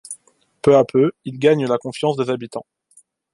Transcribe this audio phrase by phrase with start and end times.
[0.63, 2.65] Peu à peu, il gagne la confiance des habitants.